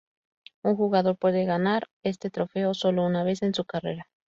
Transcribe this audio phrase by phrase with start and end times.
[0.63, 4.07] Un jugador puede ganar este trofeo sólo una vez en su carrera.